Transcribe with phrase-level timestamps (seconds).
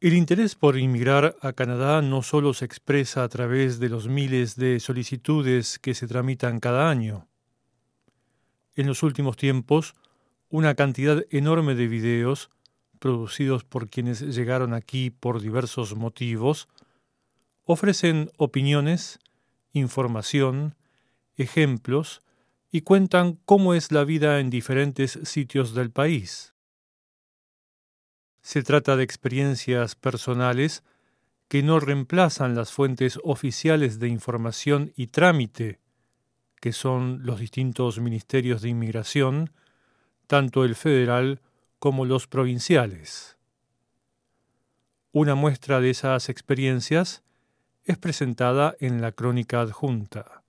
[0.00, 4.56] El interés por inmigrar a Canadá no solo se expresa a través de los miles
[4.56, 7.28] de solicitudes que se tramitan cada año.
[8.74, 9.94] En los últimos tiempos,
[10.48, 12.48] una cantidad enorme de videos,
[12.98, 16.70] producidos por quienes llegaron aquí por diversos motivos,
[17.64, 19.18] ofrecen opiniones,
[19.74, 20.76] información,
[21.36, 22.22] ejemplos
[22.72, 26.54] y cuentan cómo es la vida en diferentes sitios del país.
[28.42, 30.82] Se trata de experiencias personales
[31.48, 35.80] que no reemplazan las fuentes oficiales de información y trámite,
[36.60, 39.50] que son los distintos ministerios de inmigración,
[40.26, 41.40] tanto el federal
[41.78, 43.36] como los provinciales.
[45.12, 47.24] Una muestra de esas experiencias
[47.84, 50.39] es presentada en la crónica adjunta.